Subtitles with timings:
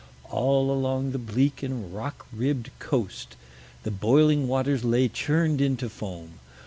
[0.31, 3.35] All along the bleak and rock ribbed coast
[3.83, 6.39] the boiling waters lay churned into foam.